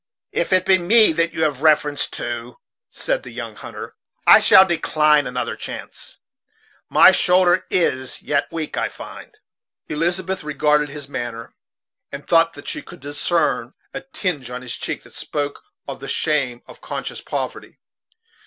"If 0.31 0.51
it 0.51 0.65
be 0.65 0.79
me 0.79 1.11
that 1.11 1.31
you 1.31 1.43
have 1.43 1.61
reference 1.61 2.07
to," 2.07 2.57
said 2.89 3.21
the 3.21 3.29
young 3.29 3.55
hunter, 3.55 3.93
"I 4.25 4.39
shall 4.39 4.65
decline 4.65 5.27
another 5.27 5.55
chance. 5.55 6.17
My 6.89 7.11
shoulder 7.11 7.65
is 7.69 8.19
yet 8.19 8.47
weak, 8.51 8.77
I 8.77 8.89
find." 8.89 9.37
Elizabeth 9.89 10.43
regarded 10.43 10.89
his 10.89 11.07
manner, 11.07 11.53
and 12.11 12.25
thought 12.27 12.53
that 12.53 12.67
she 12.67 12.81
could 12.81 12.99
discern 12.99 13.75
a 13.93 14.01
tinge 14.01 14.49
on 14.49 14.63
his 14.63 14.75
cheek 14.75 15.03
that 15.03 15.13
spoke 15.13 15.61
the 15.87 16.07
shame 16.07 16.63
of 16.65 16.81
conscious 16.81 17.21
poverty. 17.21 17.77